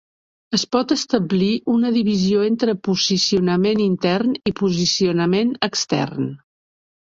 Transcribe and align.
Es 0.57 0.61
pot 0.75 0.93
establir 0.95 1.49
una 1.73 1.91
divisió 1.97 2.41
entre 2.47 2.75
posicionament 2.89 3.85
intern 3.87 4.35
i 4.53 4.57
posicionament 4.65 5.55
extern. 5.71 6.29